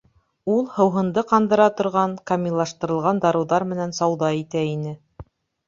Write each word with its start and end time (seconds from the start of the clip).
Ул, 0.53 0.61
һыуһынды 0.77 1.23
ҡандыра 1.31 1.67
торған, 1.83 2.17
камиллаштырылған 2.33 3.21
дарыуҙар 3.29 3.69
менән 3.75 3.97
сауҙа 4.01 4.33
итә 4.43 4.67
ине. 4.75 4.99